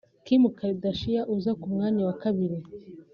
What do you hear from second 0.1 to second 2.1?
Kim Kardashian uza ku mwanya